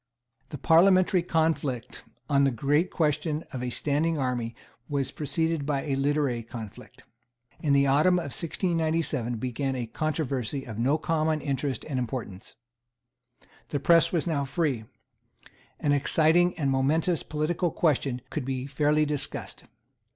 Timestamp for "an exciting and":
15.79-16.71